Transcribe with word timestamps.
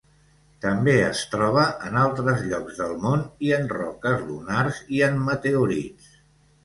També 0.63 0.93
es 1.07 1.19
troba 1.33 1.65
en 1.89 1.99
altres 2.05 2.41
llocs 2.53 2.79
del 2.79 2.95
món 3.03 3.21
i 3.49 3.53
en 3.61 3.69
roques 3.77 4.27
lunars 4.31 4.81
i 4.97 5.05
en 5.11 5.21
meteorits. 5.29 6.11